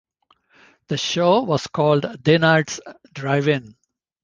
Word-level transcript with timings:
The 0.87 0.97
show 0.97 1.43
was 1.43 1.67
called 1.67 2.05
Daynard's 2.23 2.79
Drive-In. 3.13 3.75